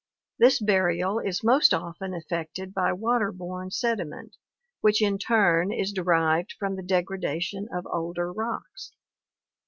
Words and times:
This 0.39 0.59
burial 0.59 1.19
is 1.19 1.43
most 1.43 1.75
often 1.75 2.15
effected 2.15 2.73
by 2.73 2.91
water 2.91 3.31
borne 3.31 3.69
sediment, 3.69 4.35
which 4.79 4.99
in 4.99 5.19
turn 5.19 5.71
is 5.71 5.93
derived 5.93 6.55
from 6.57 6.75
the 6.75 6.81
degradation 6.81 7.67
of 7.71 7.85
older 7.85 8.33
rocks. 8.33 8.93